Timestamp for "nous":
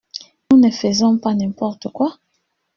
0.49-0.57